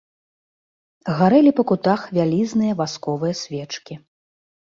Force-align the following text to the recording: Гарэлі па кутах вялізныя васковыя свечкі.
Гарэлі 1.19 1.51
па 1.59 1.63
кутах 1.73 2.01
вялізныя 2.17 2.73
васковыя 2.81 3.35
свечкі. 3.43 3.93